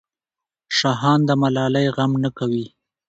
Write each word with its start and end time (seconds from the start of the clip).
شاهان 0.77 1.19
د 1.27 1.31
ملالۍ 1.41 1.87
غم 1.95 2.11
نه 2.23 2.29
کوي. 2.37 2.65